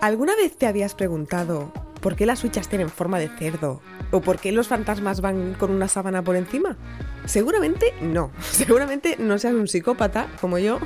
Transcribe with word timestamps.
¿Alguna 0.00 0.36
vez 0.36 0.56
te 0.56 0.66
habías 0.66 0.94
preguntado 0.94 1.72
por 2.00 2.16
qué 2.16 2.26
las 2.26 2.44
huchas 2.44 2.68
tienen 2.68 2.90
forma 2.90 3.18
de 3.18 3.28
cerdo? 3.28 3.80
¿O 4.10 4.20
por 4.20 4.38
qué 4.38 4.52
los 4.52 4.68
fantasmas 4.68 5.20
van 5.20 5.54
con 5.54 5.70
una 5.70 5.88
sábana 5.88 6.22
por 6.22 6.36
encima? 6.36 6.76
Seguramente 7.24 7.92
no. 8.00 8.30
Seguramente 8.40 9.16
no 9.18 9.38
seas 9.38 9.54
un 9.54 9.68
psicópata 9.68 10.28
como 10.40 10.58
yo 10.58 10.78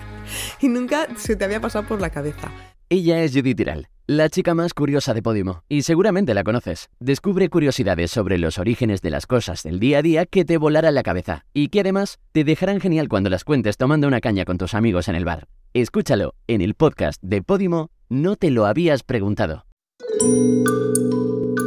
y 0.60 0.68
nunca 0.68 1.08
se 1.16 1.36
te 1.36 1.44
había 1.44 1.60
pasado 1.60 1.86
por 1.86 2.00
la 2.00 2.10
cabeza. 2.10 2.50
Ella 2.90 3.22
es 3.22 3.32
Judith 3.32 3.58
Tiral, 3.58 3.88
la 4.06 4.30
chica 4.30 4.54
más 4.54 4.72
curiosa 4.72 5.12
de 5.12 5.20
Podimo, 5.20 5.62
y 5.68 5.82
seguramente 5.82 6.32
la 6.32 6.42
conoces. 6.42 6.88
Descubre 7.00 7.50
curiosidades 7.50 8.10
sobre 8.10 8.38
los 8.38 8.58
orígenes 8.58 9.02
de 9.02 9.10
las 9.10 9.26
cosas 9.26 9.62
del 9.62 9.78
día 9.78 9.98
a 9.98 10.02
día 10.02 10.24
que 10.24 10.46
te 10.46 10.56
volarán 10.56 10.94
la 10.94 11.02
cabeza 11.02 11.44
y 11.52 11.68
que 11.68 11.80
además 11.80 12.18
te 12.32 12.44
dejarán 12.44 12.80
genial 12.80 13.08
cuando 13.08 13.28
las 13.28 13.44
cuentes 13.44 13.76
tomando 13.76 14.08
una 14.08 14.22
caña 14.22 14.46
con 14.46 14.56
tus 14.56 14.72
amigos 14.72 15.08
en 15.08 15.16
el 15.16 15.26
bar. 15.26 15.48
Escúchalo 15.74 16.34
en 16.46 16.62
el 16.62 16.74
podcast 16.74 17.22
de 17.22 17.42
Podimo, 17.42 17.90
no 18.08 18.36
te 18.36 18.50
lo 18.50 18.66
habías 18.66 19.02
preguntado. 19.02 19.64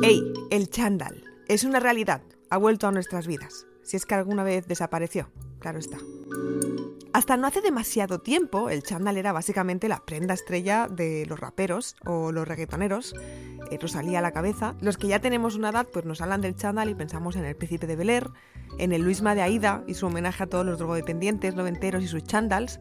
¡Ey! 0.03 0.23
El 0.49 0.69
chándal. 0.69 1.23
Es 1.47 1.63
una 1.63 1.79
realidad. 1.79 2.21
Ha 2.49 2.57
vuelto 2.57 2.87
a 2.87 2.91
nuestras 2.91 3.27
vidas. 3.27 3.65
Si 3.83 3.97
es 3.97 4.05
que 4.05 4.15
alguna 4.15 4.43
vez 4.43 4.67
desapareció. 4.67 5.29
Claro 5.59 5.79
está. 5.79 5.97
Hasta 7.13 7.37
no 7.37 7.45
hace 7.45 7.61
demasiado 7.61 8.19
tiempo, 8.19 8.69
el 8.69 8.83
chándal 8.83 9.17
era 9.17 9.33
básicamente 9.33 9.89
la 9.89 10.05
prenda 10.05 10.33
estrella 10.33 10.87
de 10.89 11.25
los 11.27 11.39
raperos 11.39 11.95
o 12.05 12.31
los 12.31 12.47
reggaetoneros. 12.47 13.13
Eh, 13.69 13.77
nos 13.81 13.91
salía 13.91 14.19
a 14.19 14.21
la 14.21 14.31
cabeza. 14.31 14.75
Los 14.81 14.97
que 14.97 15.07
ya 15.07 15.19
tenemos 15.19 15.55
una 15.55 15.69
edad, 15.69 15.87
pues 15.91 16.05
nos 16.05 16.21
hablan 16.21 16.41
del 16.41 16.55
chándal 16.55 16.89
y 16.89 16.95
pensamos 16.95 17.35
en 17.35 17.45
el 17.45 17.55
príncipe 17.55 17.85
de 17.85 17.97
Bel 17.97 18.09
Air, 18.09 18.29
en 18.79 18.93
el 18.93 19.03
Luisma 19.03 19.35
de 19.35 19.41
Aida 19.41 19.83
y 19.87 19.93
su 19.93 20.07
homenaje 20.07 20.43
a 20.43 20.47
todos 20.47 20.65
los 20.65 20.77
drogodependientes 20.77 21.55
noventeros 21.55 22.03
y 22.03 22.07
sus 22.07 22.23
chándals. 22.23 22.79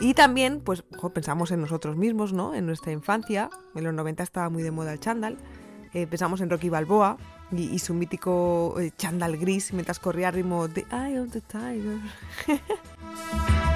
Y 0.00 0.14
también, 0.14 0.60
pues, 0.60 0.82
pensamos 1.12 1.50
en 1.50 1.60
nosotros 1.60 1.96
mismos, 1.96 2.32
¿no? 2.32 2.54
En 2.54 2.66
nuestra 2.66 2.90
infancia. 2.90 3.50
En 3.74 3.84
los 3.84 3.92
90 3.92 4.22
estaba 4.22 4.48
muy 4.48 4.62
de 4.62 4.70
moda 4.70 4.92
el 4.92 5.00
chándal. 5.00 5.36
Eh, 5.92 6.06
pensamos 6.06 6.40
en 6.40 6.48
Rocky 6.48 6.68
Balboa 6.70 7.18
y, 7.52 7.78
su 7.80 7.94
mítico 7.94 8.76
eh, 8.80 8.92
chándal 8.96 9.36
gris 9.36 9.72
mientras 9.72 9.98
corría 9.98 10.28
al 10.28 10.34
ritmo 10.34 10.68
de 10.68 10.86
Eye 10.90 11.20
of 11.20 11.30
the 11.32 11.40
Tiger. 11.40 11.98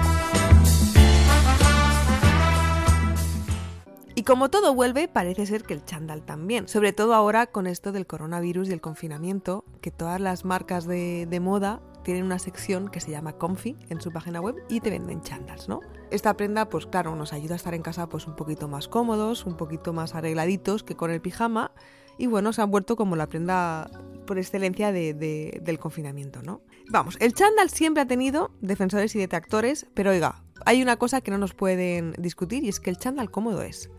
Y 4.17 4.23
como 4.23 4.49
todo 4.49 4.75
vuelve, 4.75 5.09
parece 5.09 5.45
ser 5.45 5.65
que 5.65 5.75
el 5.75 5.85
chándal 5.85 6.23
también. 6.23 6.69
Sobre 6.69 6.93
todo 6.93 7.15
ahora 7.15 7.49
con 7.49 7.67
esto 7.67 7.91
del 7.91 8.07
coronavirus 8.07 8.69
y 8.69 8.73
el 8.73 8.81
confinamiento, 8.81 9.65
que 9.81 9.91
todas 9.91 10.21
las 10.21 10.45
marcas 10.45 10.87
de, 10.87 11.41
moda 11.43 11.81
tienen 12.05 12.25
una 12.25 12.39
sección 12.39 12.89
que 12.89 13.01
se 13.01 13.11
llama 13.11 13.33
Comfy 13.33 13.77
en 13.89 14.01
su 14.01 14.13
página 14.13 14.41
web 14.41 14.55
y 14.69 14.81
te 14.81 14.91
venden 14.91 15.23
chándals, 15.23 15.69
¿no? 15.69 15.81
Esta 16.11 16.37
prenda, 16.37 16.69
pues 16.69 16.87
claro, 16.87 17.17
nos 17.17 17.33
ayuda 17.33 17.55
a 17.55 17.57
estar 17.57 17.75
en 17.75 17.83
casa 17.83 18.09
pues 18.09 18.29
un 18.29 18.37
poquito 18.37 18.69
más 18.69 18.87
cómodos, 18.87 19.47
un 19.47 19.57
poquito 19.57 19.93
más 19.93 20.15
arregladitos 20.15 20.85
que 20.85 20.95
con 20.95 21.11
el 21.11 21.21
pijama 21.21 21.73
y 22.17 22.27
bueno, 22.27 22.53
se 22.53 22.63
han 22.63 22.71
vuelto 22.71 22.95
como 22.95 23.17
la 23.17 23.29
prenda 23.29 23.91
por 24.27 24.39
excelencia 24.39 24.93
del 24.93 25.79
confinamiento, 25.81 26.43
¿no? 26.43 26.63
Vamos, 26.91 27.17
el 27.19 27.35
chándal 27.35 27.71
siempre 27.71 28.03
ha 28.03 28.07
tenido 28.07 28.53
defensores 28.61 29.15
y 29.17 29.19
detractores, 29.19 29.87
pero 29.95 30.11
oiga, 30.11 30.45
hay 30.65 30.83
una 30.83 30.97
cosa 30.97 31.21
que 31.21 31.31
no 31.31 31.39
nos 31.39 31.55
pueden 31.55 32.13
discutir 32.19 32.65
y 32.65 32.69
es 32.69 32.79
que 32.79 32.91
el 32.91 32.99
chándal 32.99 33.31
cómodo 33.31 33.63
es. 33.63 33.91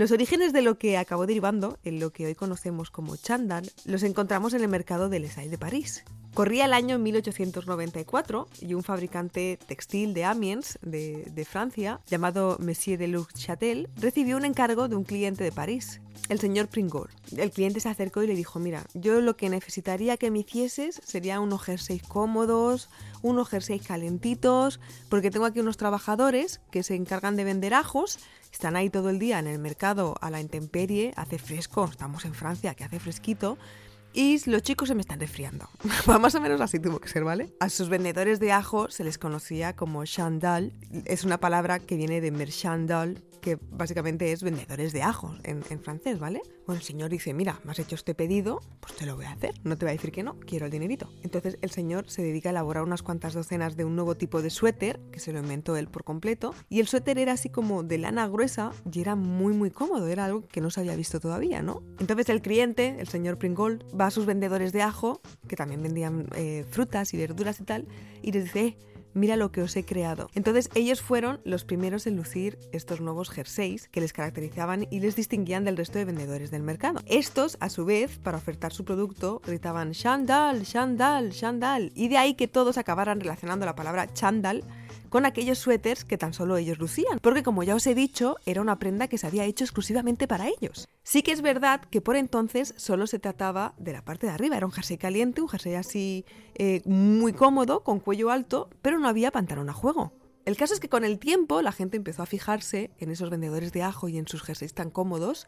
Los 0.00 0.12
orígenes 0.12 0.54
de 0.54 0.62
lo 0.62 0.78
que 0.78 0.96
acabó 0.96 1.26
derivando 1.26 1.78
en 1.84 2.00
lo 2.00 2.08
que 2.08 2.24
hoy 2.24 2.34
conocemos 2.34 2.90
como 2.90 3.16
chándal 3.16 3.70
los 3.84 4.02
encontramos 4.02 4.54
en 4.54 4.62
el 4.62 4.68
mercado 4.68 5.10
del 5.10 5.26
Esai 5.26 5.50
de 5.50 5.58
París. 5.58 6.04
Corría 6.32 6.64
el 6.64 6.72
año 6.72 6.98
1894 6.98 8.48
y 8.62 8.72
un 8.72 8.82
fabricante 8.82 9.58
textil 9.66 10.14
de 10.14 10.24
Amiens, 10.24 10.78
de, 10.80 11.46
Francia, 11.46 12.00
llamado 12.06 12.56
Monsieur 12.60 12.98
de 12.98 13.08
Luxchatel, 13.08 13.90
recibió 13.96 14.38
un 14.38 14.46
encargo 14.46 14.88
de 14.88 14.96
un 14.96 15.04
cliente 15.04 15.44
de 15.44 15.52
París, 15.52 16.00
el 16.30 16.38
señor 16.38 16.68
Pringor. 16.68 17.10
El 17.36 17.50
cliente 17.50 17.80
se 17.80 17.88
acercó 17.88 18.22
y 18.22 18.26
le 18.28 18.34
dijo, 18.34 18.58
mira, 18.60 18.84
yo 18.94 19.20
lo 19.20 19.36
que 19.36 19.50
necesitaría 19.50 20.16
que 20.16 20.30
me 20.30 20.38
hicieses 20.38 21.00
sería 21.04 21.40
unos 21.40 21.62
jerseys 21.62 22.04
cómodos, 22.04 22.88
unos 23.20 23.48
jerseys 23.48 23.82
calentitos, 23.82 24.80
porque 25.08 25.30
tengo 25.30 25.44
aquí 25.44 25.60
unos 25.60 25.76
trabajadores 25.76 26.60
que 26.70 26.84
se 26.84 26.94
encargan 26.94 27.36
de 27.36 27.44
vender 27.44 27.74
ajos 27.74 28.18
están 28.52 28.76
ahí 28.76 28.90
todo 28.90 29.10
el 29.10 29.18
día 29.18 29.38
en 29.38 29.46
el 29.46 29.58
mercado 29.58 30.16
a 30.20 30.30
la 30.30 30.40
intemperie, 30.40 31.12
hace 31.16 31.38
fresco, 31.38 31.84
estamos 31.84 32.24
en 32.24 32.34
Francia, 32.34 32.74
que 32.74 32.84
hace 32.84 32.98
fresquito, 32.98 33.58
y 34.12 34.38
los 34.50 34.62
chicos 34.62 34.88
se 34.88 34.94
me 34.94 35.00
están 35.00 35.20
resfriando. 35.20 35.68
Más 36.20 36.34
o 36.34 36.40
menos 36.40 36.60
así 36.60 36.78
tuvo 36.78 36.98
que 37.00 37.08
ser, 37.08 37.24
¿vale? 37.24 37.54
A 37.60 37.68
sus 37.68 37.88
vendedores 37.88 38.40
de 38.40 38.52
ajo 38.52 38.90
se 38.90 39.04
les 39.04 39.18
conocía 39.18 39.76
como 39.76 40.04
chandal. 40.04 40.72
Es 41.04 41.24
una 41.24 41.38
palabra 41.38 41.78
que 41.78 41.96
viene 41.96 42.20
de 42.20 42.30
merchandal, 42.30 43.22
que 43.40 43.58
básicamente 43.70 44.32
es 44.32 44.42
vendedores 44.42 44.92
de 44.92 45.02
ajos 45.02 45.38
en, 45.44 45.62
francés, 45.80 46.18
¿vale? 46.18 46.42
Bueno, 46.66 46.80
el 46.80 46.86
señor 46.86 47.10
dice, 47.10 47.32
mira, 47.34 47.60
me 47.64 47.72
has 47.72 47.78
hecho 47.78 47.94
este 47.94 48.14
pedido, 48.14 48.60
pues 48.80 48.94
te 48.94 49.06
lo 49.06 49.16
voy 49.16 49.24
a 49.24 49.32
hacer, 49.32 49.54
no 49.64 49.76
te 49.76 49.86
voy 49.86 49.90
a 49.90 49.92
decir 49.94 50.12
que 50.12 50.22
no, 50.22 50.38
quiero 50.40 50.66
el 50.66 50.72
dinerito. 50.72 51.10
Entonces 51.22 51.58
el 51.62 51.70
señor 51.70 52.08
se 52.08 52.22
dedica 52.22 52.50
a 52.50 52.52
elaborar 52.52 52.84
unas 52.84 53.02
cuantas 53.02 53.34
docenas 53.34 53.76
de 53.76 53.84
un 53.84 53.96
nuevo 53.96 54.14
tipo 54.14 54.42
de 54.42 54.50
suéter, 54.50 55.00
que 55.10 55.20
se 55.20 55.32
lo 55.32 55.40
inventó 55.40 55.76
él 55.76 55.88
por 55.88 56.04
completo, 56.04 56.54
y 56.68 56.80
el 56.80 56.86
suéter 56.86 57.18
era 57.18 57.32
así 57.32 57.48
como 57.48 57.82
de 57.82 57.98
lana 57.98 58.28
gruesa 58.28 58.72
y 58.92 59.00
era 59.00 59.16
muy 59.16 59.54
muy 59.54 59.70
cómodo, 59.70 60.06
era 60.06 60.26
algo 60.26 60.46
que 60.46 60.60
no 60.60 60.70
se 60.70 60.80
había 60.80 60.94
visto 60.94 61.18
todavía, 61.18 61.62
¿no? 61.62 61.82
Entonces 61.98 62.28
el 62.28 62.42
cliente, 62.42 62.96
el 62.98 63.08
señor 63.08 63.38
Pringold, 63.38 63.84
va 64.00 64.06
a 64.06 64.10
sus 64.10 64.26
vendedores 64.26 64.72
de 64.72 64.82
ajo, 64.82 65.20
que 65.46 65.56
también 65.56 65.82
vendían 65.82 66.26
eh, 66.34 66.64
frutas 66.70 67.12
y 67.12 67.18
verduras 67.18 67.60
y 67.60 67.64
tal, 67.64 67.86
y 68.22 68.32
les 68.32 68.44
dice, 68.44 68.60
eh, 68.60 68.76
mira 69.12 69.36
lo 69.36 69.52
que 69.52 69.62
os 69.62 69.76
he 69.76 69.84
creado. 69.84 70.30
Entonces 70.34 70.70
ellos 70.74 71.02
fueron 71.02 71.40
los 71.44 71.64
primeros 71.64 72.06
en 72.06 72.16
lucir 72.16 72.58
estos 72.72 73.00
nuevos 73.00 73.30
jerseys 73.30 73.88
que 73.88 74.00
les 74.00 74.12
caracterizaban 74.12 74.86
y 74.90 75.00
les 75.00 75.16
distinguían 75.16 75.64
del 75.64 75.76
resto 75.76 75.98
de 75.98 76.04
vendedores 76.04 76.50
del 76.50 76.62
mercado. 76.62 77.00
Estos, 77.06 77.56
a 77.60 77.68
su 77.68 77.84
vez, 77.84 78.18
para 78.18 78.38
ofertar 78.38 78.72
su 78.72 78.84
producto, 78.84 79.42
gritaban 79.46 79.92
Chandal, 79.92 80.62
Chandal, 80.62 81.30
Chandal, 81.32 81.92
y 81.94 82.08
de 82.08 82.18
ahí 82.18 82.34
que 82.34 82.48
todos 82.48 82.78
acabaran 82.78 83.20
relacionando 83.20 83.66
la 83.66 83.74
palabra 83.74 84.12
Chandal 84.12 84.64
con 85.10 85.26
aquellos 85.26 85.58
suéteres 85.58 86.04
que 86.04 86.16
tan 86.16 86.32
solo 86.32 86.56
ellos 86.56 86.78
lucían, 86.78 87.18
porque 87.20 87.42
como 87.42 87.62
ya 87.62 87.74
os 87.74 87.86
he 87.86 87.94
dicho, 87.94 88.36
era 88.46 88.62
una 88.62 88.78
prenda 88.78 89.08
que 89.08 89.18
se 89.18 89.26
había 89.26 89.44
hecho 89.44 89.64
exclusivamente 89.64 90.26
para 90.26 90.48
ellos. 90.48 90.88
Sí 91.02 91.22
que 91.22 91.32
es 91.32 91.42
verdad 91.42 91.82
que 91.90 92.00
por 92.00 92.16
entonces 92.16 92.72
solo 92.78 93.06
se 93.06 93.18
trataba 93.18 93.74
de 93.76 93.92
la 93.92 94.04
parte 94.04 94.26
de 94.26 94.32
arriba, 94.32 94.56
era 94.56 94.66
un 94.66 94.72
jersey 94.72 94.96
caliente, 94.96 95.42
un 95.42 95.48
jersey 95.48 95.74
así 95.74 96.24
eh, 96.54 96.80
muy 96.86 97.32
cómodo, 97.32 97.84
con 97.84 98.00
cuello 98.00 98.30
alto, 98.30 98.70
pero 98.80 98.98
no 98.98 99.08
había 99.08 99.30
pantalón 99.32 99.68
a 99.68 99.74
juego. 99.74 100.12
El 100.46 100.56
caso 100.56 100.72
es 100.72 100.80
que 100.80 100.88
con 100.88 101.04
el 101.04 101.18
tiempo 101.18 101.60
la 101.60 101.72
gente 101.72 101.96
empezó 101.96 102.22
a 102.22 102.26
fijarse 102.26 102.90
en 102.98 103.10
esos 103.10 103.28
vendedores 103.28 103.72
de 103.72 103.82
ajo 103.82 104.08
y 104.08 104.16
en 104.16 104.26
sus 104.26 104.42
jerseys 104.42 104.72
tan 104.72 104.90
cómodos 104.90 105.46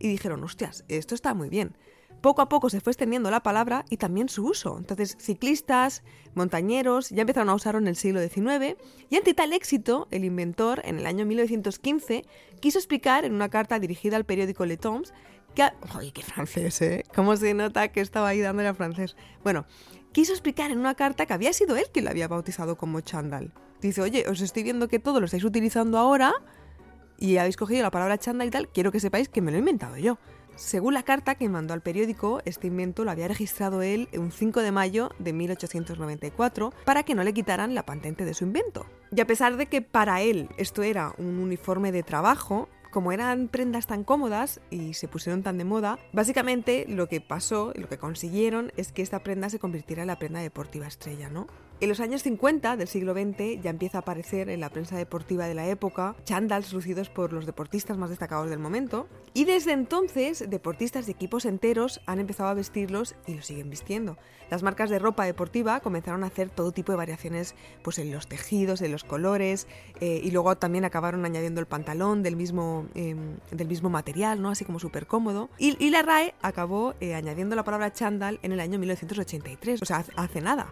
y 0.00 0.08
dijeron, 0.08 0.42
hostias, 0.42 0.84
esto 0.88 1.14
está 1.14 1.32
muy 1.32 1.48
bien 1.48 1.76
poco 2.20 2.42
a 2.42 2.48
poco 2.48 2.70
se 2.70 2.80
fue 2.80 2.92
extendiendo 2.92 3.30
la 3.30 3.42
palabra 3.42 3.84
y 3.90 3.96
también 3.96 4.28
su 4.28 4.44
uso. 4.44 4.76
Entonces, 4.78 5.16
ciclistas, 5.18 6.02
montañeros 6.34 7.10
ya 7.10 7.22
empezaron 7.22 7.48
a 7.48 7.54
usarlo 7.54 7.80
en 7.80 7.88
el 7.88 7.96
siglo 7.96 8.20
XIX 8.20 8.76
y 9.10 9.16
ante 9.16 9.34
tal 9.34 9.52
éxito, 9.52 10.08
el 10.10 10.24
inventor, 10.24 10.82
en 10.84 10.98
el 10.98 11.06
año 11.06 11.26
1915, 11.26 12.24
quiso 12.60 12.78
explicar 12.78 13.24
en 13.24 13.34
una 13.34 13.48
carta 13.48 13.78
dirigida 13.78 14.16
al 14.16 14.24
periódico 14.24 14.66
Le 14.66 14.76
Temps 14.76 15.12
que... 15.54 15.62
¡Ay, 15.62 16.12
qué 16.12 16.22
francés, 16.22 16.80
eh! 16.82 17.04
¿Cómo 17.14 17.36
se 17.36 17.54
nota 17.54 17.88
que 17.88 18.00
estaba 18.00 18.28
ahí 18.28 18.40
dándole 18.40 18.68
a 18.68 18.74
francés? 18.74 19.16
Bueno, 19.42 19.66
quiso 20.12 20.32
explicar 20.32 20.70
en 20.70 20.78
una 20.78 20.94
carta 20.94 21.26
que 21.26 21.32
había 21.32 21.52
sido 21.52 21.76
él 21.76 21.86
quien 21.92 22.04
lo 22.04 22.10
había 22.10 22.28
bautizado 22.28 22.76
como 22.76 23.00
chándal. 23.00 23.52
Dice, 23.80 24.00
oye, 24.00 24.24
os 24.28 24.40
estoy 24.40 24.62
viendo 24.62 24.88
que 24.88 24.98
todo 24.98 25.18
lo 25.18 25.26
estáis 25.26 25.44
utilizando 25.44 25.98
ahora 25.98 26.32
y 27.18 27.36
habéis 27.36 27.56
cogido 27.56 27.82
la 27.82 27.90
palabra 27.90 28.18
chándal 28.18 28.48
y 28.48 28.50
tal, 28.50 28.68
quiero 28.68 28.92
que 28.92 29.00
sepáis 29.00 29.28
que 29.28 29.40
me 29.40 29.50
lo 29.50 29.56
he 29.56 29.60
inventado 29.60 29.96
yo. 29.96 30.18
Según 30.56 30.94
la 30.94 31.02
carta 31.02 31.34
que 31.34 31.48
mandó 31.48 31.74
al 31.74 31.80
periódico, 31.80 32.40
este 32.44 32.66
invento 32.66 33.04
lo 33.04 33.10
había 33.10 33.28
registrado 33.28 33.82
él 33.82 34.08
un 34.14 34.30
5 34.32 34.60
de 34.60 34.72
mayo 34.72 35.10
de 35.18 35.32
1894 35.32 36.72
para 36.84 37.02
que 37.02 37.14
no 37.14 37.24
le 37.24 37.32
quitaran 37.32 37.74
la 37.74 37.86
patente 37.86 38.24
de 38.24 38.34
su 38.34 38.44
invento. 38.44 38.86
Y 39.14 39.20
a 39.20 39.26
pesar 39.26 39.56
de 39.56 39.66
que 39.66 39.82
para 39.82 40.22
él 40.22 40.48
esto 40.56 40.82
era 40.82 41.14
un 41.18 41.38
uniforme 41.38 41.92
de 41.92 42.02
trabajo, 42.02 42.68
como 42.92 43.10
eran 43.10 43.48
prendas 43.48 43.88
tan 43.88 44.04
cómodas 44.04 44.60
y 44.70 44.94
se 44.94 45.08
pusieron 45.08 45.42
tan 45.42 45.58
de 45.58 45.64
moda, 45.64 45.98
básicamente 46.12 46.84
lo 46.86 47.08
que 47.08 47.20
pasó, 47.20 47.72
lo 47.74 47.88
que 47.88 47.98
consiguieron 47.98 48.72
es 48.76 48.92
que 48.92 49.02
esta 49.02 49.24
prenda 49.24 49.50
se 49.50 49.58
convirtiera 49.58 50.02
en 50.02 50.08
la 50.08 50.20
prenda 50.20 50.40
deportiva 50.40 50.86
estrella, 50.86 51.28
¿no? 51.28 51.48
En 51.80 51.88
los 51.88 51.98
años 51.98 52.22
50 52.22 52.76
del 52.76 52.86
siglo 52.86 53.12
XX 53.12 53.60
ya 53.60 53.70
empieza 53.70 53.98
a 53.98 54.02
aparecer 54.02 54.48
en 54.50 54.60
la 54.60 54.70
prensa 54.70 54.96
deportiva 54.96 55.48
de 55.48 55.54
la 55.54 55.66
época 55.66 56.14
chándals 56.22 56.72
lucidos 56.72 57.10
por 57.10 57.32
los 57.32 57.44
deportistas 57.44 57.98
más 57.98 58.08
destacados 58.08 58.48
del 58.50 58.60
momento 58.60 59.08
y 59.34 59.46
desde 59.46 59.72
entonces 59.72 60.48
deportistas 60.48 61.06
de 61.06 61.12
equipos 61.12 61.44
enteros 61.44 62.00
han 62.06 62.20
empezado 62.20 62.50
a 62.50 62.54
vestirlos 62.54 63.16
y 63.26 63.34
los 63.34 63.46
siguen 63.46 63.68
vistiendo. 63.68 64.16
Las 64.52 64.62
marcas 64.62 64.90
de 64.90 64.98
ropa 64.98 65.24
deportiva 65.24 65.80
comenzaron 65.80 66.22
a 66.22 66.26
hacer 66.26 66.50
todo 66.50 66.72
tipo 66.72 66.92
de 66.92 66.98
variaciones 66.98 67.54
pues, 67.82 67.98
en 67.98 68.12
los 68.12 68.28
tejidos, 68.28 68.82
en 68.82 68.92
los 68.92 69.02
colores 69.02 69.66
eh, 70.00 70.20
y 70.22 70.30
luego 70.30 70.54
también 70.56 70.84
acabaron 70.84 71.24
añadiendo 71.24 71.58
el 71.58 71.66
pantalón 71.66 72.22
del 72.22 72.36
mismo, 72.36 72.81
em, 72.94 73.36
del 73.50 73.68
mismo 73.68 73.90
material, 73.90 74.40
¿no? 74.40 74.50
así 74.50 74.64
como 74.64 74.78
súper 74.78 75.06
cómodo. 75.06 75.50
Y, 75.58 75.90
la 75.90 76.02
RAE 76.02 76.34
acabó 76.40 76.94
eh, 77.00 77.14
añadiendo 77.14 77.54
la 77.54 77.64
palabra 77.64 77.92
chándal 77.92 78.38
en 78.42 78.52
el 78.52 78.60
año 78.60 78.78
1983, 78.78 79.82
o 79.82 79.84
sea, 79.84 80.04
hace 80.16 80.40
nada. 80.40 80.70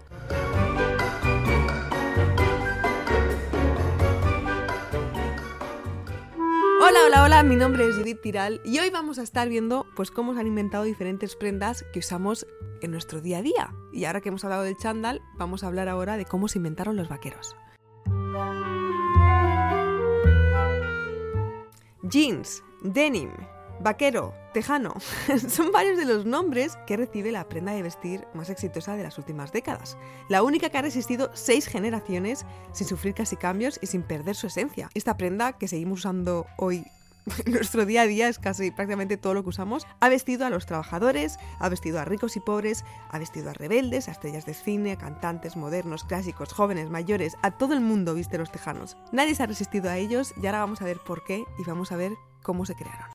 Hola, 6.82 6.98
hola, 7.06 7.24
hola, 7.24 7.42
mi 7.42 7.56
nombre 7.56 7.86
es 7.86 7.96
Judith 7.96 8.22
Tiral 8.22 8.60
y 8.64 8.78
hoy 8.78 8.88
vamos 8.88 9.18
a 9.18 9.22
estar 9.22 9.48
viendo 9.48 9.86
pues 9.94 10.10
cómo 10.10 10.32
se 10.32 10.40
han 10.40 10.46
inventado 10.46 10.84
diferentes 10.84 11.36
prendas 11.36 11.84
que 11.92 11.98
usamos 11.98 12.46
en 12.80 12.90
nuestro 12.90 13.20
día 13.20 13.38
a 13.38 13.42
día. 13.42 13.74
Y 13.92 14.06
ahora 14.06 14.20
que 14.20 14.30
hemos 14.30 14.44
hablado 14.44 14.62
del 14.62 14.76
chándal, 14.76 15.20
vamos 15.36 15.62
a 15.62 15.66
hablar 15.66 15.88
ahora 15.88 16.16
de 16.16 16.24
cómo 16.24 16.48
se 16.48 16.58
inventaron 16.58 16.96
los 16.96 17.08
vaqueros. 17.08 17.54
Jeans, 22.10 22.64
denim, 22.82 23.30
vaquero, 23.78 24.34
tejano. 24.52 24.94
Son 25.48 25.70
varios 25.70 25.96
de 25.96 26.04
los 26.04 26.26
nombres 26.26 26.76
que 26.84 26.96
recibe 26.96 27.30
la 27.30 27.48
prenda 27.48 27.70
de 27.70 27.84
vestir 27.84 28.26
más 28.34 28.50
exitosa 28.50 28.96
de 28.96 29.04
las 29.04 29.16
últimas 29.16 29.52
décadas. 29.52 29.96
La 30.28 30.42
única 30.42 30.70
que 30.70 30.78
ha 30.78 30.82
resistido 30.82 31.30
seis 31.34 31.66
generaciones 31.66 32.44
sin 32.72 32.88
sufrir 32.88 33.14
casi 33.14 33.36
cambios 33.36 33.78
y 33.80 33.86
sin 33.86 34.02
perder 34.02 34.34
su 34.34 34.48
esencia. 34.48 34.90
Esta 34.94 35.16
prenda 35.16 35.52
que 35.52 35.68
seguimos 35.68 36.00
usando 36.00 36.46
hoy 36.58 36.84
nuestro 37.46 37.86
día 37.86 38.02
a 38.02 38.06
día 38.06 38.28
es 38.28 38.38
casi 38.38 38.70
prácticamente 38.70 39.16
todo 39.16 39.34
lo 39.34 39.42
que 39.42 39.50
usamos. 39.50 39.86
Ha 40.00 40.08
vestido 40.08 40.46
a 40.46 40.50
los 40.50 40.66
trabajadores, 40.66 41.38
ha 41.58 41.68
vestido 41.68 42.00
a 42.00 42.04
ricos 42.04 42.36
y 42.36 42.40
pobres, 42.40 42.84
ha 43.10 43.18
vestido 43.18 43.50
a 43.50 43.54
rebeldes, 43.54 44.08
a 44.08 44.12
estrellas 44.12 44.46
de 44.46 44.54
cine, 44.54 44.92
a 44.92 44.96
cantantes 44.96 45.56
modernos, 45.56 46.04
clásicos, 46.04 46.52
jóvenes, 46.52 46.90
mayores, 46.90 47.36
a 47.42 47.52
todo 47.52 47.74
el 47.74 47.80
mundo 47.80 48.14
viste 48.14 48.38
los 48.38 48.50
tejanos. 48.50 48.96
Nadie 49.12 49.34
se 49.34 49.42
ha 49.42 49.46
resistido 49.46 49.90
a 49.90 49.98
ellos 49.98 50.32
y 50.40 50.46
ahora 50.46 50.60
vamos 50.60 50.82
a 50.82 50.84
ver 50.84 50.98
por 50.98 51.24
qué 51.24 51.44
y 51.58 51.64
vamos 51.64 51.92
a 51.92 51.96
ver 51.96 52.12
cómo 52.42 52.66
se 52.66 52.74
crearon. 52.74 53.10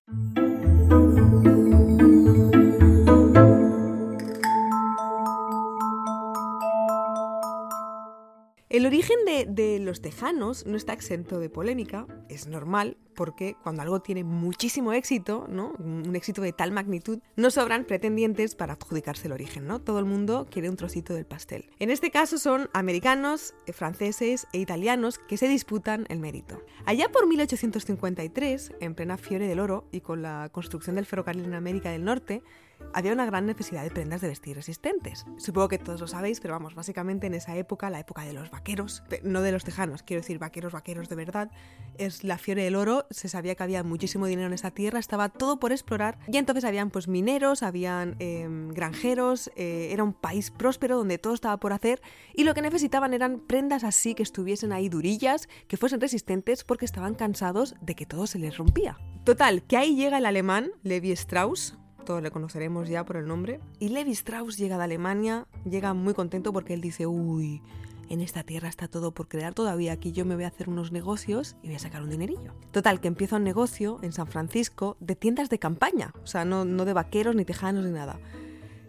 El 8.76 8.86
origen 8.86 9.16
de, 9.48 9.80
los 9.80 10.02
tejanos 10.02 10.66
no 10.66 10.76
está 10.76 10.92
exento 10.92 11.40
de 11.40 11.50
polémica, 11.50 12.08
es 12.28 12.48
normal, 12.48 12.98
porque 13.16 13.56
cuando 13.64 13.82
algo 13.82 14.02
tiene 14.02 14.24
muchísimo 14.24 14.94
éxito, 14.94 15.48
¿no? 15.50 15.74
un 15.80 16.16
éxito 16.16 16.42
de 16.42 16.54
tal 16.54 16.72
magnitud, 16.72 17.20
no 17.36 17.50
sobran 17.50 17.86
pretendientes 17.86 18.56
para 18.56 18.74
adjudicarse 18.74 19.28
el 19.28 19.34
origen, 19.34 19.66
¿no? 19.66 19.80
Todo 19.80 20.00
el 20.00 20.06
mundo 20.06 20.48
quiere 20.50 20.70
un 20.70 20.76
trocito 20.76 21.14
del 21.14 21.26
pastel. 21.26 21.70
En 21.80 21.90
este 21.90 22.12
caso 22.12 22.38
son 22.38 22.70
americanos, 22.74 23.56
eh, 23.66 23.74
franceses 23.74 24.48
e 24.54 24.60
italianos 24.60 25.18
que 25.18 25.38
se 25.38 25.48
disputan 25.48 26.06
el 26.10 26.20
mérito. 26.20 26.62
Allá 26.86 27.10
por 27.10 27.28
1853, 27.28 28.74
en 28.80 28.96
plena 28.96 29.18
fiebre 29.18 29.48
del 29.48 29.60
oro 29.60 29.88
y 29.92 30.02
con 30.02 30.22
la 30.22 30.50
construcción 30.52 30.96
del 30.96 31.06
ferrocarril 31.06 31.46
en 31.46 31.54
América 31.54 31.90
del 31.92 32.04
Norte, 32.04 32.44
había 32.94 33.13
una 33.13 33.25
gran 33.25 33.45
necesidad 33.45 33.83
de 33.83 33.92
prendas 33.92 34.22
de 34.22 34.30
vestir 34.30 34.56
resistentes. 34.56 35.25
Supongo 35.38 35.68
que 35.68 35.77
todos 35.77 36.00
lo 36.00 36.07
sabéis, 36.07 36.39
pero 36.39 36.54
vamos, 36.54 36.75
básicamente 36.75 37.27
en 37.27 37.33
esa 37.33 37.56
época, 37.56 37.89
la 37.89 38.00
época 38.00 38.24
de 38.24 38.33
los 38.33 38.50
vaqueros, 38.51 39.04
no 39.24 39.42
de 39.42 39.51
los 39.51 39.63
tejanos, 39.63 40.04
quiero 40.04 40.22
decir 40.22 40.39
vaqueros, 40.39 40.74
vaqueros 40.74 41.10
de 41.10 41.16
verdad, 41.16 41.51
es 41.98 42.24
la 42.24 42.38
fiebre 42.38 42.63
del 42.63 42.75
oro, 42.75 43.06
se 43.10 43.27
sabía 43.27 43.56
que 43.56 43.63
había 43.63 43.83
muchísimo 43.83 44.25
dinero 44.27 44.48
en 44.48 44.54
esa 44.54 44.72
tierra, 44.72 45.00
estaba 45.00 45.30
todo 45.30 45.60
por 45.60 45.72
explorar, 45.72 46.19
y 46.27 46.38
entonces 46.38 46.63
habían 46.63 46.89
pues 46.89 47.07
mineros, 47.07 47.63
habían 47.63 48.16
em, 48.19 48.69
granjeros, 48.69 49.51
eh, 49.56 49.89
era 49.92 50.04
un 50.04 50.13
país 50.13 50.51
próspero 50.51 50.98
donde 50.98 51.18
todo 51.18 51.33
estaba 51.33 51.57
por 51.57 51.74
hacer, 51.74 52.01
y 52.33 52.44
lo 52.44 52.54
que 52.54 52.62
necesitaban 52.62 53.13
eran 53.13 53.39
prendas 53.39 53.83
así 53.83 54.16
que 54.16 54.24
estuviesen 54.24 54.71
ahí 54.71 54.89
durillas, 54.89 55.48
que 55.68 55.78
fuesen 55.78 56.01
resistentes 56.01 56.63
porque 56.63 56.86
estaban 56.86 57.16
cansados 57.16 57.75
de 57.81 57.95
que 57.95 58.06
todo 58.06 58.28
se 58.28 58.39
les 58.39 58.57
rompía. 58.57 58.98
Total, 59.24 59.63
que 59.63 59.78
ahí 59.78 59.95
llega 59.95 60.18
el 60.18 60.25
alemán 60.25 60.71
Levi 60.83 61.12
Strauss, 61.12 61.78
todos 62.06 62.24
le 62.24 62.31
conoceremos 62.31 62.88
ya 62.88 63.04
por 63.04 63.18
el 63.18 63.28
nombre. 63.28 63.60
Y 63.80 63.90
Levi 63.90 64.12
Strauss 64.12 64.57
llega 64.57 64.78
de 64.78 64.84
Alemania, 64.86 65.48
llega 65.69 65.94
muy 65.94 66.13
contento 66.13 66.54
porque 66.54 66.74
él 66.74 66.81
dice, 66.81 67.06
uy, 67.07 67.62
en 68.10 68.22
esta 68.22 68.44
tierra 68.44 68.69
está 68.69 68.88
todo 68.88 69.12
por 69.12 69.28
crear 69.28 69.54
todavía, 69.54 69.94
aquí 69.94 70.12
yo 70.12 70.25
me 70.25 70.36
voy 70.36 70.44
a 70.44 70.50
hacer 70.50 70.69
unos 70.69 70.92
negocios 70.92 71.56
y 71.63 71.68
voy 71.68 71.75
a 71.75 71.80
sacar 71.80 72.04
un 72.04 72.10
dinerillo. 72.10 72.54
Total, 72.72 73.02
que 73.02 73.07
empieza 73.07 73.38
un 73.38 73.44
negocio 73.44 74.00
en 74.04 74.13
San 74.13 74.28
Francisco 74.28 74.96
de 75.00 75.16
tiendas 75.16 75.50
de 75.50 75.60
campaña, 75.60 76.13
o 76.24 76.28
sea, 76.28 76.46
no, 76.46 76.66
no 76.66 76.86
de 76.86 76.94
vaqueros, 76.94 77.36
ni 77.36 77.46
tejanos, 77.46 77.84
ni 77.84 77.92
nada. 77.92 78.19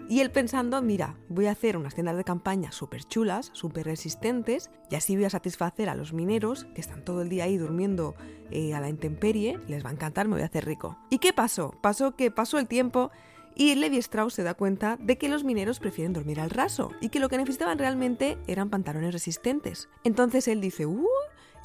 Y 0.08 0.20
él 0.20 0.30
pensando, 0.30 0.80
mira, 0.82 1.16
voy 1.28 1.46
a 1.46 1.52
hacer 1.52 1.76
unas 1.76 1.94
tiendas 1.94 2.16
de 2.16 2.24
campaña 2.24 2.70
súper 2.70 3.04
chulas, 3.04 3.50
súper 3.52 3.86
resistentes, 3.86 4.70
y 4.90 4.94
así 4.94 5.16
voy 5.16 5.24
a 5.24 5.30
satisfacer 5.30 5.88
a 5.88 5.96
los 5.96 6.12
mineros 6.12 6.66
que 6.74 6.80
están 6.80 7.04
todo 7.04 7.22
el 7.22 7.28
día 7.28 7.44
ahí 7.44 7.56
durmiendo 7.56 8.14
eh, 8.50 8.74
a 8.74 8.80
la 8.80 8.88
intemperie, 8.88 9.58
les 9.66 9.84
va 9.84 9.90
a 9.90 9.92
encantar, 9.92 10.28
me 10.28 10.34
voy 10.34 10.42
a 10.42 10.46
hacer 10.46 10.64
rico. 10.64 10.96
¿Y 11.10 11.18
qué 11.18 11.32
pasó? 11.32 11.74
Pasó 11.80 12.14
que 12.14 12.30
pasó 12.30 12.58
el 12.58 12.68
tiempo 12.68 13.10
y 13.56 13.74
Levi 13.74 13.96
Strauss 13.96 14.34
se 14.34 14.42
da 14.42 14.54
cuenta 14.54 14.96
de 15.00 15.16
que 15.16 15.28
los 15.28 15.42
mineros 15.42 15.80
prefieren 15.80 16.12
dormir 16.12 16.40
al 16.40 16.50
raso 16.50 16.92
y 17.00 17.08
que 17.08 17.20
lo 17.20 17.28
que 17.28 17.38
necesitaban 17.38 17.78
realmente 17.78 18.38
eran 18.46 18.70
pantalones 18.70 19.12
resistentes. 19.12 19.88
Entonces 20.04 20.46
él 20.46 20.60
dice, 20.60 20.86
¡uh! 20.86 21.08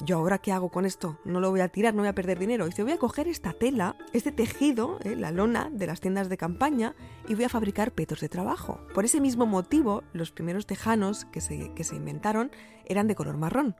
¿Yo 0.04 0.16
ahora 0.16 0.38
qué 0.38 0.52
hago 0.52 0.70
con 0.70 0.84
esto? 0.84 1.18
No 1.24 1.40
lo 1.40 1.50
voy 1.50 1.60
a 1.60 1.68
tirar, 1.68 1.94
no 1.94 2.02
voy 2.02 2.08
a 2.08 2.14
perder 2.14 2.38
dinero. 2.38 2.66
Y 2.66 2.72
se 2.72 2.82
voy 2.82 2.92
a 2.92 2.98
coger 2.98 3.28
esta 3.28 3.52
tela, 3.52 3.96
este 4.12 4.32
tejido, 4.32 4.98
eh, 5.04 5.16
la 5.16 5.30
lona 5.30 5.70
de 5.72 5.86
las 5.86 6.00
tiendas 6.00 6.28
de 6.28 6.36
campaña, 6.36 6.94
y 7.28 7.34
voy 7.34 7.44
a 7.44 7.48
fabricar 7.48 7.92
petos 7.92 8.20
de 8.20 8.28
trabajo. 8.28 8.80
Por 8.94 9.04
ese 9.04 9.20
mismo 9.20 9.46
motivo, 9.46 10.02
los 10.12 10.32
primeros 10.32 10.66
tejanos 10.66 11.24
que 11.26 11.40
se, 11.40 11.72
que 11.74 11.84
se 11.84 11.96
inventaron 11.96 12.50
eran 12.86 13.06
de 13.06 13.14
color 13.14 13.36
marrón. 13.36 13.76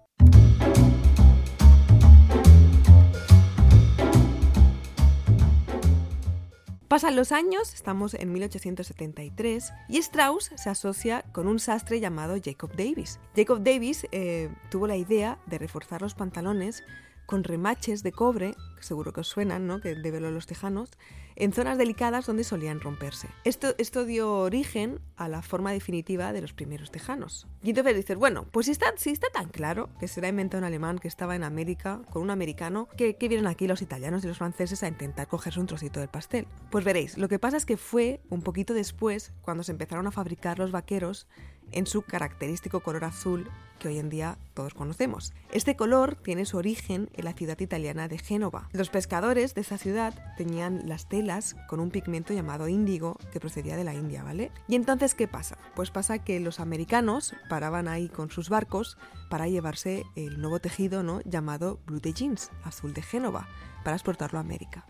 Pasan 6.92 7.16
los 7.16 7.32
años, 7.32 7.72
estamos 7.72 8.12
en 8.12 8.34
1873, 8.34 9.72
y 9.88 9.96
Strauss 9.96 10.50
se 10.56 10.68
asocia 10.68 11.24
con 11.32 11.46
un 11.46 11.58
sastre 11.58 12.00
llamado 12.00 12.34
Jacob 12.44 12.70
Davis. 12.76 13.18
Jacob 13.34 13.62
Davis 13.62 14.06
eh, 14.12 14.50
tuvo 14.70 14.86
la 14.86 14.96
idea 14.96 15.38
de 15.46 15.56
reforzar 15.56 16.02
los 16.02 16.12
pantalones 16.12 16.84
con 17.26 17.44
remaches 17.44 18.02
de 18.02 18.12
cobre, 18.12 18.54
que 18.76 18.82
seguro 18.82 19.12
que 19.12 19.20
os 19.20 19.28
suenan, 19.28 19.66
¿no? 19.66 19.80
que 19.80 19.94
de 19.94 20.10
verlo 20.10 20.30
los 20.30 20.46
tejanos, 20.46 20.90
en 21.36 21.52
zonas 21.52 21.78
delicadas 21.78 22.26
donde 22.26 22.44
solían 22.44 22.80
romperse. 22.80 23.28
Esto, 23.44 23.74
esto 23.78 24.04
dio 24.04 24.32
origen 24.34 25.00
a 25.16 25.28
la 25.28 25.42
forma 25.42 25.72
definitiva 25.72 26.32
de 26.32 26.40
los 26.40 26.52
primeros 26.52 26.90
tejanos. 26.90 27.46
Y 27.62 27.70
entonces 27.70 27.96
dices, 27.96 28.16
bueno, 28.16 28.46
pues 28.50 28.66
si 28.66 28.72
está, 28.72 28.92
si 28.96 29.10
está 29.10 29.28
tan 29.30 29.48
claro 29.48 29.88
que 29.98 30.08
será 30.08 30.28
inventado 30.28 30.60
un 30.60 30.66
alemán 30.66 30.98
que 30.98 31.08
estaba 31.08 31.36
en 31.36 31.44
América 31.44 32.02
con 32.10 32.22
un 32.22 32.30
americano, 32.30 32.88
que, 32.96 33.16
que 33.16 33.28
vienen 33.28 33.46
aquí 33.46 33.66
los 33.66 33.82
italianos 33.82 34.24
y 34.24 34.28
los 34.28 34.38
franceses 34.38 34.82
a 34.82 34.88
intentar 34.88 35.28
cogerse 35.28 35.60
un 35.60 35.66
trocito 35.66 36.00
del 36.00 36.08
pastel. 36.08 36.46
Pues 36.70 36.84
veréis, 36.84 37.18
lo 37.18 37.28
que 37.28 37.38
pasa 37.38 37.56
es 37.56 37.66
que 37.66 37.76
fue 37.76 38.20
un 38.28 38.42
poquito 38.42 38.74
después 38.74 39.32
cuando 39.42 39.62
se 39.62 39.72
empezaron 39.72 40.06
a 40.06 40.12
fabricar 40.12 40.58
los 40.58 40.70
vaqueros 40.70 41.26
en 41.72 41.86
su 41.86 42.02
característico 42.02 42.80
color 42.80 43.04
azul 43.04 43.50
que 43.82 43.88
hoy 43.88 43.98
en 43.98 44.10
día 44.10 44.38
todos 44.54 44.74
conocemos. 44.74 45.32
Este 45.50 45.74
color 45.74 46.14
tiene 46.14 46.46
su 46.46 46.56
origen 46.56 47.10
en 47.14 47.24
la 47.24 47.32
ciudad 47.32 47.58
italiana 47.58 48.06
de 48.06 48.16
Génova. 48.16 48.68
Los 48.72 48.90
pescadores 48.90 49.54
de 49.54 49.62
esa 49.62 49.76
ciudad 49.76 50.14
tenían 50.36 50.88
las 50.88 51.08
telas 51.08 51.56
con 51.68 51.80
un 51.80 51.90
pigmento 51.90 52.32
llamado 52.32 52.68
índigo 52.68 53.18
que 53.32 53.40
procedía 53.40 53.76
de 53.76 53.82
la 53.82 53.94
India, 53.94 54.22
¿vale? 54.22 54.52
Y 54.68 54.76
entonces, 54.76 55.16
¿qué 55.16 55.26
pasa? 55.26 55.58
Pues 55.74 55.90
pasa 55.90 56.20
que 56.20 56.38
los 56.38 56.60
americanos 56.60 57.34
paraban 57.48 57.88
ahí 57.88 58.08
con 58.08 58.30
sus 58.30 58.50
barcos 58.50 58.98
para 59.28 59.48
llevarse 59.48 60.04
el 60.14 60.40
nuevo 60.40 60.60
tejido, 60.60 61.02
¿no? 61.02 61.20
llamado 61.22 61.80
Blue 61.84 61.98
de 61.98 62.12
Jeans, 62.12 62.52
azul 62.62 62.94
de 62.94 63.02
Génova, 63.02 63.48
para 63.82 63.96
exportarlo 63.96 64.38
a 64.38 64.42
América. 64.42 64.86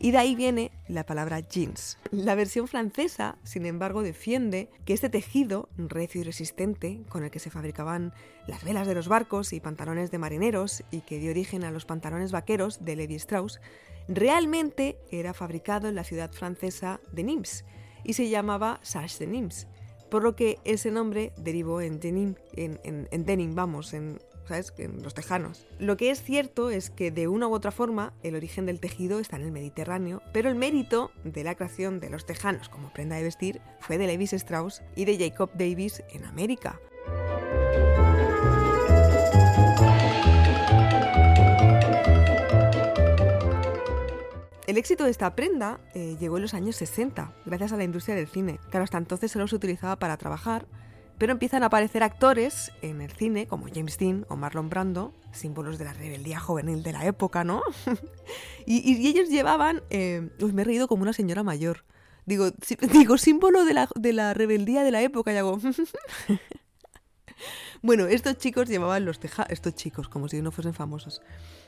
Y 0.00 0.12
de 0.12 0.18
ahí 0.18 0.36
viene 0.36 0.70
la 0.86 1.04
palabra 1.04 1.40
jeans. 1.40 1.98
La 2.12 2.36
versión 2.36 2.68
francesa, 2.68 3.36
sin 3.42 3.66
embargo, 3.66 4.02
defiende 4.02 4.70
que 4.84 4.92
este 4.92 5.08
tejido 5.08 5.68
recio 5.76 6.20
y 6.20 6.24
resistente, 6.24 7.00
con 7.08 7.24
el 7.24 7.32
que 7.32 7.40
se 7.40 7.50
fabricaban 7.50 8.14
las 8.46 8.62
velas 8.62 8.86
de 8.86 8.94
los 8.94 9.08
barcos 9.08 9.52
y 9.52 9.58
pantalones 9.58 10.12
de 10.12 10.18
marineros 10.18 10.84
y 10.92 11.00
que 11.00 11.18
dio 11.18 11.32
origen 11.32 11.64
a 11.64 11.72
los 11.72 11.84
pantalones 11.84 12.30
vaqueros 12.30 12.84
de 12.84 12.94
Levi 12.94 13.16
Strauss, 13.16 13.60
realmente 14.06 14.98
era 15.10 15.34
fabricado 15.34 15.88
en 15.88 15.96
la 15.96 16.04
ciudad 16.04 16.30
francesa 16.32 17.00
de 17.10 17.24
Nimes 17.24 17.64
y 18.04 18.12
se 18.12 18.28
llamaba 18.28 18.78
Sache 18.82 19.18
de 19.18 19.26
Nimes, 19.26 19.66
por 20.10 20.22
lo 20.22 20.36
que 20.36 20.58
ese 20.64 20.92
nombre 20.92 21.32
derivó 21.36 21.80
en 21.80 21.98
denim, 21.98 22.36
en, 22.54 22.78
en 22.84 23.24
denim, 23.24 23.54
vamos, 23.56 23.92
en, 23.92 24.20
¿sabes? 24.48 24.72
los 25.02 25.14
tejanos. 25.14 25.66
Lo 25.78 25.96
que 25.96 26.10
es 26.10 26.22
cierto 26.22 26.70
es 26.70 26.90
que 26.90 27.10
de 27.10 27.28
una 27.28 27.46
u 27.46 27.54
otra 27.54 27.70
forma 27.70 28.12
el 28.22 28.34
origen 28.34 28.66
del 28.66 28.80
tejido 28.80 29.20
está 29.20 29.36
en 29.36 29.42
el 29.42 29.52
Mediterráneo, 29.52 30.22
pero 30.32 30.48
el 30.48 30.56
mérito 30.56 31.12
de 31.24 31.44
la 31.44 31.54
creación 31.54 32.00
de 32.00 32.10
los 32.10 32.26
tejanos 32.26 32.68
como 32.68 32.92
prenda 32.92 33.16
de 33.16 33.22
vestir 33.22 33.60
fue 33.80 33.98
de 33.98 34.06
Levis 34.06 34.32
Strauss 34.32 34.82
y 34.96 35.04
de 35.04 35.18
Jacob 35.18 35.50
Davis 35.54 36.02
en 36.10 36.24
América. 36.24 36.80
El 44.68 44.76
éxito 44.76 45.04
de 45.04 45.10
esta 45.10 45.34
prenda 45.34 45.80
eh, 45.94 46.18
llegó 46.20 46.36
en 46.36 46.42
los 46.42 46.52
años 46.52 46.76
60, 46.76 47.32
gracias 47.46 47.72
a 47.72 47.78
la 47.78 47.84
industria 47.84 48.14
del 48.14 48.28
cine. 48.28 48.60
Claro, 48.68 48.84
hasta 48.84 48.98
entonces 48.98 49.32
solo 49.32 49.48
se 49.48 49.56
utilizaba 49.56 49.96
para 49.96 50.18
trabajar 50.18 50.66
pero 51.18 51.32
empiezan 51.32 51.62
a 51.64 51.66
aparecer 51.66 52.02
actores 52.02 52.72
en 52.80 53.00
el 53.00 53.10
cine 53.10 53.46
como 53.46 53.66
James 53.72 53.98
Dean 53.98 54.24
o 54.28 54.36
Marlon 54.36 54.70
Brando, 54.70 55.12
símbolos 55.32 55.78
de 55.78 55.84
la 55.84 55.92
rebeldía 55.92 56.40
juvenil 56.40 56.82
de 56.82 56.92
la 56.92 57.04
época, 57.04 57.44
¿no? 57.44 57.62
y, 58.66 59.08
ellos 59.08 59.28
llevaban, 59.28 59.82
eh, 59.90 60.30
me 60.52 60.62
he 60.62 60.64
reído 60.64 60.88
como 60.88 61.02
una 61.02 61.12
señora 61.12 61.42
mayor. 61.42 61.84
Digo, 62.24 62.50
digo 62.92 63.18
símbolo 63.18 63.64
de 63.64 63.74
la, 63.74 63.88
de 63.96 64.12
la 64.12 64.32
rebeldía 64.34 64.84
de 64.84 64.90
la 64.92 65.02
época 65.02 65.32
y 65.32 65.36
hago... 65.36 65.58
bueno, 67.82 68.06
estos 68.06 68.38
chicos 68.38 68.68
llevaban 68.68 69.04
los 69.04 69.18
tejanos, 69.18 69.52
estos 69.52 69.74
chicos, 69.74 70.08
como 70.08 70.28
si 70.28 70.42
no 70.42 70.52
fuesen 70.52 70.74
famosos, 70.74 71.20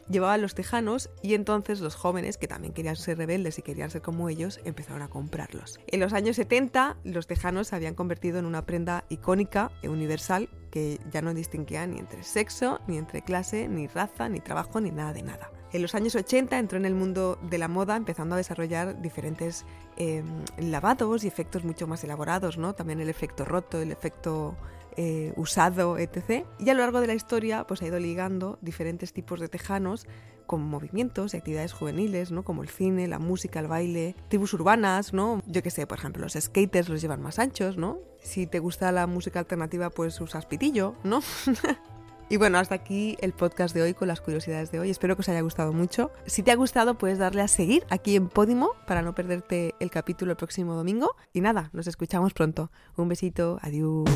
llevaban 0.09 0.43
los 0.43 0.55
tejanos 0.55 1.11
y 1.23 1.35
entonces 1.35 1.81
los 1.81 1.95
jóvenes, 1.95 2.37
que 2.37 2.49
también 2.49 2.73
querían 2.73 2.97
ser 2.97 3.19
rebeldes 3.19 3.59
y 3.59 3.62
querían 3.62 3.91
ser 3.91 4.03
como 4.03 4.29
ellos, 4.29 4.61
empezaron 4.65 5.03
a 5.03 5.09
comprarlos. 5.09 5.81
En 5.87 6.00
los 6.00 6.12
años 6.12 6.37
70, 6.37 6.97
los 7.05 7.27
tejanos 7.27 7.69
se 7.69 7.77
habían 7.77 7.95
convertido 7.95 8.39
en 8.39 8.47
una 8.47 8.67
prenda 8.67 9.05
icónica 9.09 9.71
e 9.83 9.89
universal 9.89 10.49
que 10.71 11.00
ya 11.11 11.23
no 11.23 11.35
distinguía 11.35 11.87
ni 11.87 11.99
entre 11.99 12.23
sexo, 12.23 12.81
ni 12.87 12.97
entre 12.97 13.23
clase, 13.23 13.69
ni 13.69 13.87
raza, 13.87 14.29
ni 14.29 14.41
trabajo, 14.41 14.81
ni 14.81 14.91
nada 14.91 15.12
de 15.12 15.23
nada. 15.23 15.50
En 15.73 15.83
los 15.83 15.95
años 15.95 16.17
80 16.17 16.59
entró 16.59 16.79
en 16.79 16.85
el 16.85 16.95
mundo 16.95 17.39
de 17.49 17.59
la 17.59 17.69
moda 17.69 17.97
empezando 17.97 18.35
a 18.35 18.39
desarrollar 18.39 19.00
diferentes 19.00 19.65
em, 19.97 20.27
lavados 20.59 21.23
y 21.23 21.29
efectos 21.29 21.65
mucho 21.65 21.87
más 21.87 22.03
elaborados, 22.03 22.59
¿no? 22.59 22.75
También 22.75 23.00
el 23.00 23.09
efecto 23.09 23.45
roto, 23.45 23.81
el 23.81 23.93
efecto 23.93 24.57
eh, 24.97 25.32
usado, 25.37 25.99
etc. 25.99 26.44
Y 26.59 26.70
a 26.70 26.75
lo 26.75 26.80
largo 26.80 27.00
de 27.00 27.06
la 27.06 27.14
historia 27.14 27.66
pues 27.66 27.82
ha 27.82 27.87
ido 27.87 27.99
ligando 27.99 28.59
diferentes 28.61 29.12
tipos 29.12 29.40
de 29.40 29.49
tejanos 29.49 30.06
con 30.47 30.62
movimientos 30.62 31.32
y 31.32 31.37
actividades 31.37 31.73
juveniles, 31.73 32.32
¿no? 32.32 32.42
Como 32.42 32.62
el 32.62 32.68
cine, 32.68 33.06
la 33.06 33.20
música, 33.20 33.61
el 33.61 33.68
baile, 33.68 34.16
tribus 34.28 34.52
urbanas, 34.52 35.12
¿no? 35.12 35.42
Yo 35.47 35.62
que 35.62 35.70
sé, 35.70 35.87
por 35.87 35.99
ejemplo, 35.99 36.23
los 36.23 36.32
skaters 36.32 36.88
los 36.88 37.00
llevan 37.00 37.23
más 37.23 37.38
anchos, 37.38 37.76
¿no? 37.76 37.99
Si 38.20 38.49
te 38.49 38.59
gusta 38.59 38.90
la 38.90 39.06
música 39.06 39.38
alternativa, 39.38 39.90
pues 39.90 40.20
usas 40.20 40.47
pitillo, 40.47 40.97
¿no? 41.04 41.20
Y 42.31 42.37
bueno, 42.37 42.59
hasta 42.59 42.77
aquí 42.77 43.17
el 43.21 43.33
podcast 43.33 43.75
de 43.75 43.83
hoy 43.83 43.93
con 43.93 44.07
las 44.07 44.21
curiosidades 44.21 44.71
de 44.71 44.79
hoy. 44.79 44.89
Espero 44.89 45.17
que 45.17 45.23
os 45.23 45.29
haya 45.29 45.41
gustado 45.41 45.73
mucho. 45.73 46.13
Si 46.27 46.45
te 46.45 46.53
ha 46.53 46.55
gustado, 46.55 46.97
puedes 46.97 47.19
darle 47.19 47.43
a 47.43 47.49
seguir 47.49 47.85
aquí 47.91 48.15
en 48.15 48.29
Podimo 48.29 48.71
para 48.87 49.03
no 49.03 49.17
perderte 49.17 49.75
el 49.81 49.91
capítulo 49.91 50.31
el 50.31 50.37
próximo 50.37 50.75
domingo. 50.77 51.17
Y 51.33 51.41
nada, 51.41 51.71
nos 51.73 51.89
escuchamos 51.89 52.33
pronto. 52.33 52.71
Un 52.97 53.09
besito, 53.09 53.59
adiós. 53.63 54.09